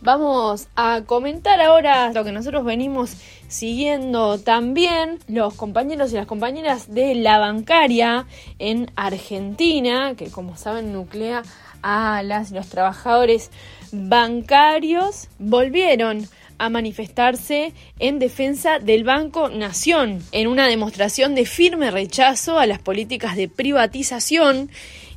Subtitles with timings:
[0.00, 3.16] Vamos a comentar ahora lo que nosotros venimos
[3.48, 8.26] siguiendo también los compañeros y las compañeras de la bancaria
[8.60, 11.42] en Argentina, que como saben nuclea
[11.82, 13.50] a los trabajadores
[13.90, 16.28] bancarios, volvieron
[16.58, 22.78] a manifestarse en defensa del Banco Nación, en una demostración de firme rechazo a las
[22.78, 24.70] políticas de privatización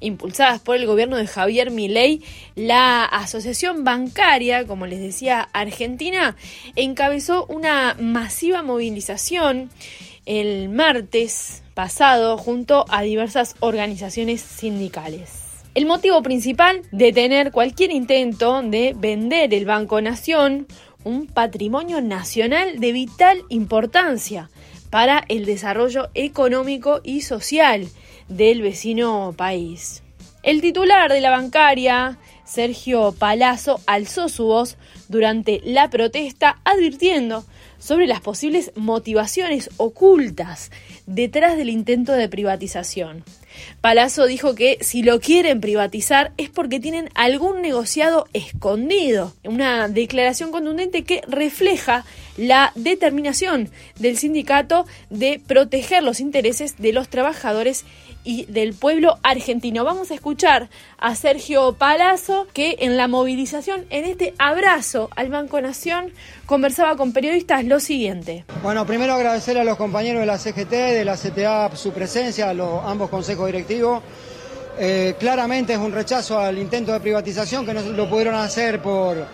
[0.00, 2.22] impulsadas por el gobierno de Javier Milei,
[2.54, 6.36] la Asociación Bancaria, como les decía, Argentina,
[6.76, 9.70] encabezó una masiva movilización
[10.26, 15.48] el martes pasado junto a diversas organizaciones sindicales.
[15.74, 20.66] El motivo principal, de tener cualquier intento de vender el Banco Nación,
[21.04, 24.50] un patrimonio nacional de vital importancia
[24.90, 27.88] para el desarrollo económico y social
[28.28, 30.02] del vecino país.
[30.42, 34.76] El titular de la bancaria, Sergio Palazzo, alzó su voz
[35.08, 37.44] durante la protesta advirtiendo
[37.78, 40.70] sobre las posibles motivaciones ocultas
[41.06, 43.24] detrás del intento de privatización.
[43.80, 49.34] Palazzo dijo que si lo quieren privatizar es porque tienen algún negociado escondido.
[49.44, 52.04] Una declaración contundente que refleja
[52.36, 57.84] la determinación del sindicato de proteger los intereses de los trabajadores
[58.28, 59.84] y del pueblo argentino.
[59.84, 65.58] Vamos a escuchar a Sergio Palazzo que en la movilización, en este abrazo al Banco
[65.62, 66.12] Nación,
[66.44, 68.44] conversaba con periodistas lo siguiente.
[68.62, 72.52] Bueno, primero agradecer a los compañeros de la CGT, de la CTA, su presencia, a
[72.52, 74.02] los ambos consejos directivos.
[74.78, 79.26] Eh, claramente es un rechazo al intento de privatización que no lo pudieron hacer por,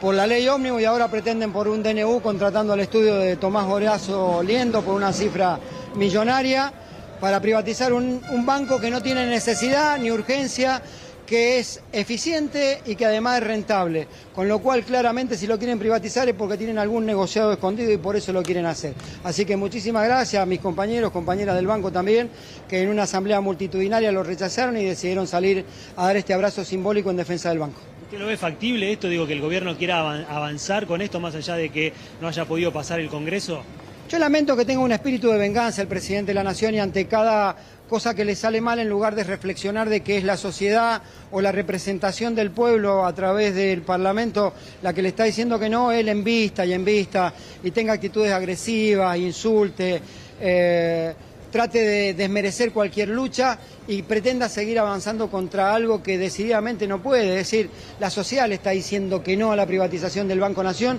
[0.00, 3.66] por la ley ómnibus y ahora pretenden por un DNU contratando al estudio de Tomás
[3.66, 5.60] Boreazo Liendo por una cifra
[5.96, 6.72] millonaria
[7.20, 10.82] para privatizar un, banco que no tiene necesidad ni urgencia,
[11.26, 14.08] que es eficiente y que además es rentable.
[14.34, 17.98] Con lo cual, claramente, si lo quieren privatizar es porque tienen algún negociado escondido y
[17.98, 18.94] por eso lo quieren hacer.
[19.24, 22.30] Así que muchísimas gracias a mis compañeros, compañeras del banco también,
[22.66, 27.10] que en una asamblea multitudinaria lo rechazaron y decidieron salir a dar este abrazo simbólico
[27.10, 27.80] en defensa del banco.
[28.04, 29.06] ¿Usted lo ve factible esto?
[29.06, 31.92] Digo, que el gobierno quiera avanzar con esto más allá de que
[32.22, 33.62] no haya podido pasar el Congreso.
[34.08, 37.06] Yo lamento que tenga un espíritu de venganza el presidente de la Nación y ante
[37.06, 37.54] cada
[37.90, 41.42] cosa que le sale mal, en lugar de reflexionar de que es la sociedad o
[41.42, 45.92] la representación del pueblo a través del Parlamento la que le está diciendo que no,
[45.92, 50.00] él en vista y en vista y tenga actitudes agresivas, insulte.
[50.40, 51.14] Eh,
[51.50, 57.28] trate de desmerecer cualquier lucha y pretenda seguir avanzando contra algo que decididamente no puede.
[57.30, 60.98] Es decir, la sociedad le está diciendo que no a la privatización del Banco Nación,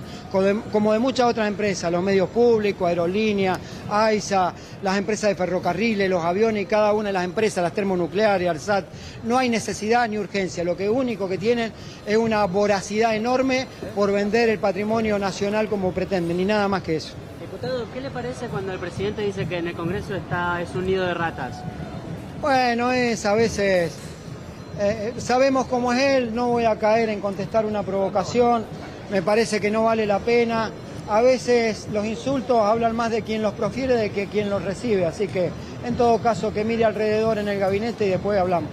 [0.72, 4.52] como de muchas otras empresas, los medios públicos, aerolíneas, AISA,
[4.82, 8.86] las empresas de ferrocarriles, los aviones y cada una de las empresas, las termonucleares, ARSAT.
[9.24, 10.64] No hay necesidad ni urgencia.
[10.64, 11.72] Lo que único que tienen
[12.06, 16.96] es una voracidad enorme por vender el patrimonio nacional como pretenden, ni nada más que
[16.96, 17.14] eso.
[17.92, 21.04] ¿Qué le parece cuando el presidente dice que en el Congreso está, es un nido
[21.04, 21.62] de ratas?
[22.40, 23.92] Bueno, es a veces...
[24.78, 28.64] Eh, eh, sabemos cómo es él, no voy a caer en contestar una provocación,
[29.10, 30.70] me parece que no vale la pena.
[31.08, 35.04] A veces los insultos hablan más de quien los profiere de que quien los recibe,
[35.04, 35.50] así que
[35.84, 38.70] en todo caso que mire alrededor en el gabinete y después hablamos.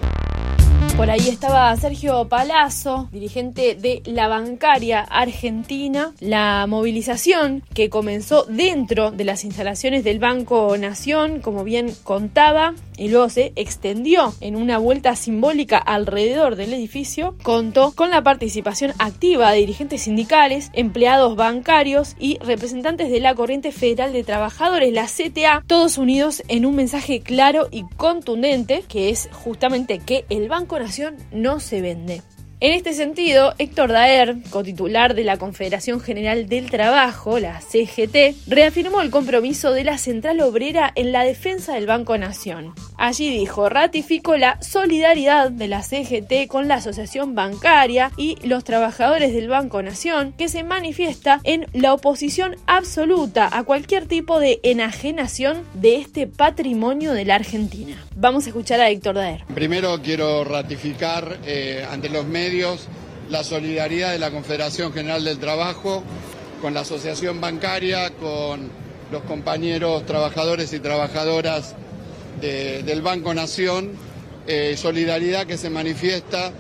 [0.98, 6.12] Por ahí estaba Sergio Palazzo, dirigente de la bancaria argentina.
[6.20, 13.10] La movilización que comenzó dentro de las instalaciones del Banco Nación, como bien contaba, y
[13.10, 19.52] luego se extendió en una vuelta simbólica alrededor del edificio, contó con la participación activa
[19.52, 25.64] de dirigentes sindicales, empleados bancarios y representantes de la Corriente Federal de Trabajadores, la CTA,
[25.68, 30.87] todos unidos en un mensaje claro y contundente, que es justamente que el Banco Nación
[31.32, 32.22] no se vende.
[32.60, 39.02] En este sentido, Héctor Daer, cotitular de la Confederación General del Trabajo, la CGT, reafirmó
[39.02, 42.74] el compromiso de la Central Obrera en la defensa del Banco Nación.
[42.98, 49.36] Allí dijo, ratificó la solidaridad de la CGT con la Asociación Bancaria y los trabajadores
[49.36, 55.62] del Banco Nación, que se manifiesta en la oposición absoluta a cualquier tipo de enajenación
[55.76, 58.04] de este patrimonio de la Argentina.
[58.16, 59.44] Vamos a escuchar a Héctor Daer.
[59.54, 62.47] Primero quiero ratificar eh, ante los medios
[63.30, 66.02] la solidaridad de la Confederación General del Trabajo
[66.62, 68.70] con la Asociación Bancaria, con
[69.12, 71.76] los compañeros trabajadores y trabajadoras
[72.40, 73.92] del Banco Nación,
[74.48, 76.54] eh, solidaridad que se manifiesta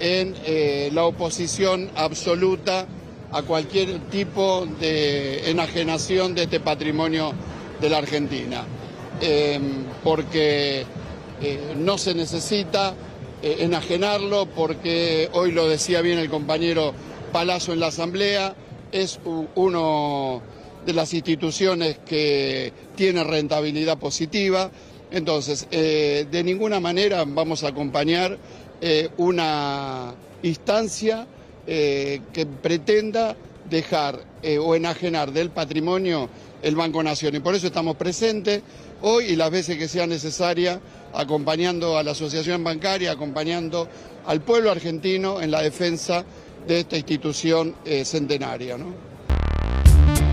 [0.00, 2.86] en eh, la oposición absoluta
[3.30, 7.32] a cualquier tipo de enajenación de este patrimonio
[7.80, 8.64] de la Argentina,
[9.20, 9.60] eh,
[10.02, 10.84] porque
[11.76, 12.94] no se necesita
[13.42, 16.92] enajenarlo porque hoy lo decía bien el compañero
[17.32, 18.54] Palacio en la Asamblea,
[18.92, 19.20] es
[19.54, 20.42] uno
[20.86, 24.70] de las instituciones que tiene rentabilidad positiva.
[25.10, 28.38] Entonces, eh, de ninguna manera vamos a acompañar
[28.80, 31.26] eh, una instancia
[31.66, 33.36] eh, que pretenda
[33.68, 34.26] dejar
[34.60, 36.30] o enajenar del patrimonio
[36.62, 37.34] el Banco Nación.
[37.34, 38.62] Y por eso estamos presentes
[39.02, 40.80] hoy y las veces que sea necesaria
[41.14, 43.88] acompañando a la Asociación Bancaria, acompañando
[44.26, 46.24] al pueblo argentino en la defensa
[46.66, 47.74] de esta institución
[48.04, 48.76] centenaria.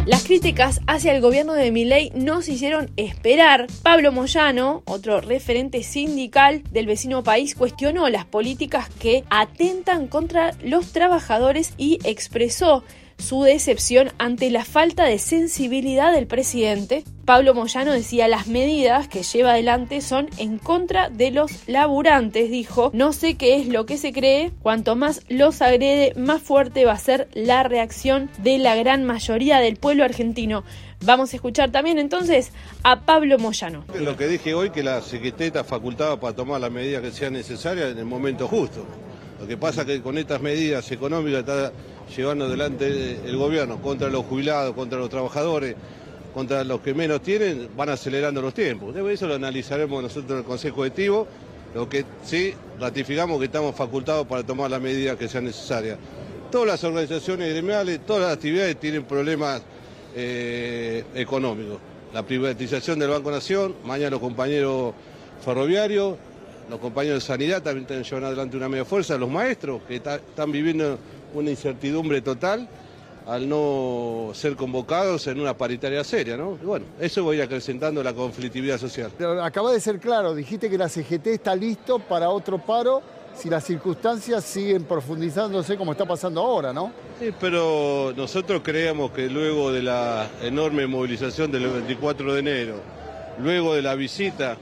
[0.05, 3.65] Las críticas hacia el gobierno de Milei no se hicieron esperar.
[3.81, 10.91] Pablo Moyano, otro referente sindical del vecino país, cuestionó las políticas que atentan contra los
[10.91, 12.83] trabajadores y expresó
[13.17, 17.03] su decepción ante la falta de sensibilidad del presidente.
[17.25, 22.91] Pablo Moyano decía las medidas que lleva adelante son en contra de los laburantes, dijo,
[22.93, 26.93] no sé qué es lo que se cree, cuanto más los agrede, más fuerte va
[26.93, 30.63] a ser la reacción de la gran mayoría del pueblo argentino.
[31.03, 32.51] Vamos a escuchar también entonces
[32.83, 33.85] a Pablo Moyano.
[33.99, 37.91] Lo que dije hoy, que la Secretaría facultada para tomar las medidas que sean necesarias
[37.91, 38.85] en el momento justo.
[39.39, 41.71] Lo que pasa es que con estas medidas económicas está
[42.15, 45.75] llevando adelante el gobierno contra los jubilados, contra los trabajadores,
[46.33, 48.95] contra los que menos tienen, van acelerando los tiempos.
[48.95, 51.27] Eso lo analizaremos nosotros en el Consejo Ejecutivo,
[51.73, 55.97] lo que sí ratificamos que estamos facultados para tomar las medidas que sean necesarias.
[56.51, 59.61] Todas las organizaciones gremiales, todas las actividades tienen problemas
[60.15, 61.79] eh, económicos.
[62.13, 64.93] La privatización del Banco Nación, mañana los compañeros
[65.43, 66.15] ferroviarios,
[66.69, 70.97] los compañeros de sanidad también están adelante una media fuerza, los maestros que están viviendo
[71.33, 72.67] una incertidumbre total
[73.27, 76.57] al no ser convocados en una paritaria seria, ¿no?
[76.61, 79.11] Y bueno, eso voy acrecentando la conflictividad social.
[79.41, 83.01] Acaba de ser claro, dijiste que la CGT está listo para otro paro
[83.35, 86.91] si las circunstancias siguen profundizándose como está pasando ahora, ¿no?
[87.19, 92.75] Sí, pero nosotros creemos que luego de la enorme movilización del 24 de enero,
[93.39, 94.55] luego de la visita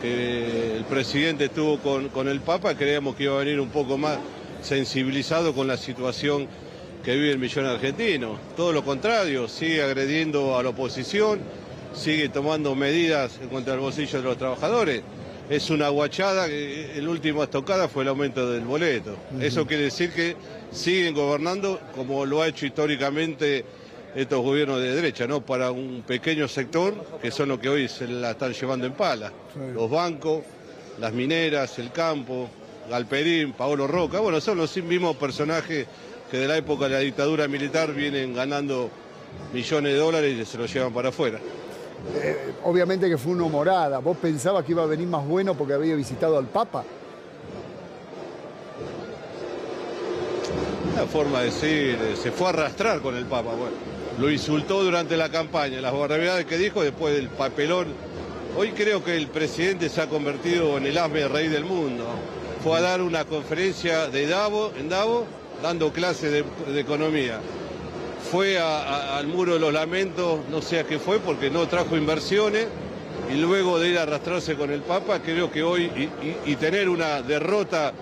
[0.00, 3.98] que el presidente tuvo con, con el Papa, creíamos que iba a venir un poco
[3.98, 4.18] más
[4.62, 6.48] sensibilizado con la situación
[7.04, 8.38] que vive el millón argentino.
[8.56, 11.40] Todo lo contrario, sigue agrediendo a la oposición,
[11.94, 15.02] sigue tomando medidas contra el bolsillo de los trabajadores.
[15.48, 19.16] Es una guachada, que el último estocada fue el aumento del boleto.
[19.40, 20.36] Eso quiere decir que
[20.70, 23.64] siguen gobernando como lo ha hecho históricamente
[24.14, 25.44] estos gobiernos de derecha, ¿no?
[25.44, 29.32] Para un pequeño sector, que son los que hoy se la están llevando en pala.
[29.74, 30.42] Los bancos,
[31.00, 32.48] las mineras, el campo,
[32.88, 35.86] Galperín, Paolo Roca, bueno, son los mismos personajes
[36.30, 38.88] que de la época de la dictadura militar vienen ganando
[39.52, 41.38] millones de dólares y se los llevan para afuera.
[42.14, 43.98] Eh, obviamente que fue una humorada.
[43.98, 46.84] ¿Vos pensabas que iba a venir más bueno porque había visitado al Papa?
[50.94, 53.50] Una forma de decir, eh, se fue a arrastrar con el Papa.
[53.50, 53.76] Bueno,
[54.18, 57.88] lo insultó durante la campaña, las barbaridades que dijo después del papelón.
[58.56, 62.04] Hoy creo que el presidente se ha convertido en el asme rey del mundo
[62.62, 65.24] fue a dar una conferencia de Davo, en Davo,
[65.62, 67.40] dando clases de, economía.
[68.30, 72.66] Fue al muro de los lamentos, no sé a qué fue, porque no trajo inversiones,
[73.32, 76.10] y luego de ir a arrastrarse con el Papa, creo que hoy,
[76.44, 77.92] y, tener una derrota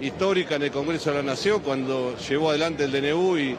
[0.00, 3.56] histórica en el Congreso de la Nación, cuando llevó adelante el DNU y,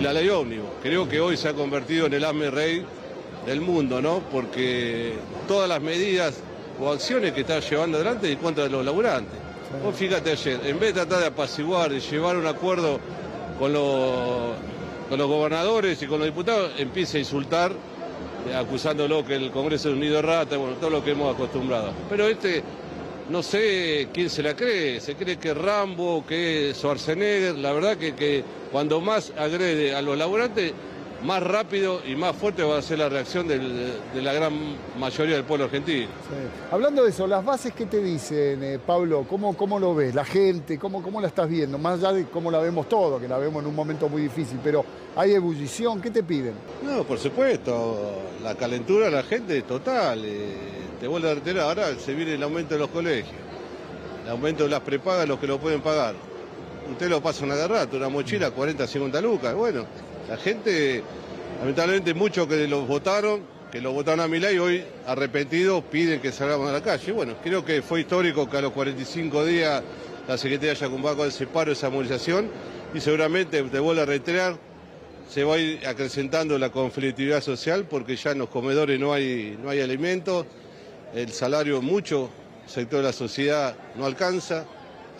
[0.00, 0.68] la ley ómnibus.
[0.80, 2.84] Creo que hoy se ha convertido en el asme rey
[3.44, 4.20] del mundo, ¿no?
[4.30, 5.14] Porque
[5.48, 6.36] todas las medidas
[6.80, 9.47] o acciones que está llevando adelante en contra de los laburantes.
[9.84, 12.98] Vos fíjate ayer, en vez de tratar de apaciguar, de llevar un acuerdo
[13.58, 14.54] con los,
[15.10, 19.90] con los gobernadores y con los diputados, empieza a insultar, eh, acusándolo que el Congreso
[19.90, 21.92] es unido de rata, bueno, todo lo que hemos acostumbrado.
[22.08, 22.62] Pero este,
[23.28, 28.14] no sé quién se la cree, se cree que Rambo, que Schwarzenegger, la verdad que,
[28.14, 30.72] que cuando más agrede a los laburantes,
[31.22, 34.52] más rápido y más fuerte va a ser la reacción de la gran
[34.98, 36.08] mayoría del pueblo argentino.
[36.70, 39.26] Hablando de eso, las bases, ¿qué te dicen, eh, Pablo?
[39.28, 40.14] ¿Cómo, ¿Cómo lo ves?
[40.14, 41.78] La gente, ¿cómo, ¿cómo la estás viendo?
[41.78, 44.60] Más allá de cómo la vemos todo, que la vemos en un momento muy difícil,
[44.62, 44.84] pero
[45.16, 46.00] ¿hay ebullición?
[46.00, 46.54] ¿Qué te piden?
[46.82, 50.24] No, por supuesto, la calentura de la gente es total.
[50.24, 50.56] Eh,
[51.00, 53.34] te vuelvo a reiterar, ahora se viene el aumento de los colegios,
[54.24, 56.14] el aumento de las prepagas, los que lo pueden pagar.
[56.90, 59.84] Usted lo pasa una de rato, una mochila, 40, 50 lucas, bueno
[60.28, 61.02] la gente,
[61.60, 63.42] lamentablemente muchos que los votaron,
[63.72, 67.12] que los votaron a mi ley, hoy arrepentidos piden que salgamos a la calle.
[67.12, 69.82] Bueno, creo que fue histórico que a los 45 días
[70.26, 72.50] la Secretaría haya convocado ese paro, esa movilización,
[72.94, 74.56] y seguramente, te vuelvo a reiterar,
[75.30, 79.58] se va a ir acrecentando la conflictividad social porque ya en los comedores no hay,
[79.62, 80.46] no hay alimentos,
[81.14, 82.28] el salario mucho
[82.66, 84.66] sector de la sociedad no alcanza,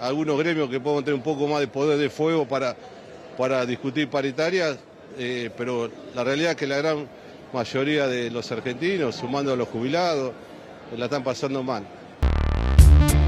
[0.01, 2.77] algunos gremios que pueden tener un poco más de poder de fuego para
[3.39, 4.79] para discutir paritarias,
[5.17, 7.09] eh, pero la realidad es que la gran
[7.53, 10.33] mayoría de los argentinos, sumando a los jubilados,
[10.97, 11.85] la están pasando mal.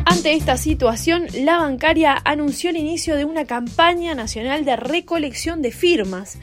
[0.05, 5.71] Ante esta situación, la bancaria anunció el inicio de una campaña nacional de recolección de
[5.71, 6.39] firmas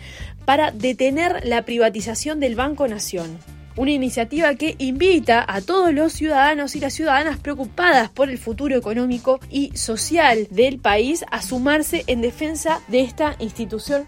[0.45, 3.37] para detener la privatización del Banco Nación.
[3.75, 8.75] Una iniciativa que invita a todos los ciudadanos y las ciudadanas preocupadas por el futuro
[8.75, 14.07] económico y social del país a sumarse en defensa de esta institución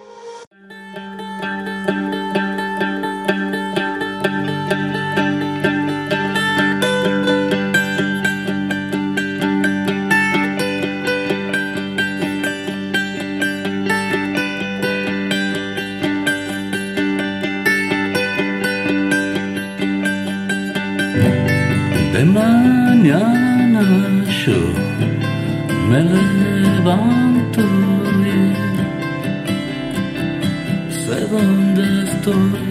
[31.31, 32.61] Dónde estoy.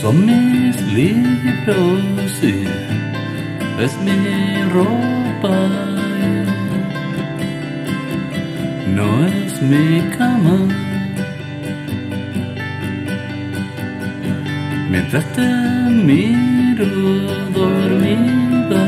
[0.00, 2.10] Son mis libros
[3.80, 5.56] es mi ropa.
[8.96, 10.58] No es mi cama.
[14.90, 15.48] Mientras te
[16.08, 16.86] miro
[17.54, 18.84] dormida,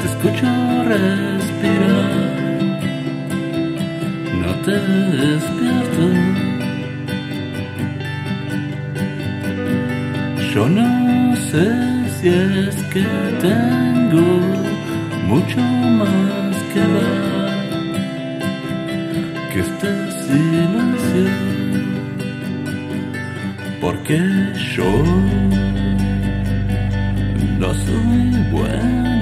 [0.00, 0.48] te escucho
[0.84, 1.59] respirar.
[4.60, 6.04] No te despierto.
[10.54, 11.66] Yo no sé
[12.20, 13.06] si es que
[13.40, 14.26] tengo
[15.28, 17.50] mucho más que dar
[19.50, 19.90] que este
[20.26, 21.26] silencio
[23.80, 24.18] porque
[24.76, 24.92] yo
[27.58, 29.19] no soy bueno.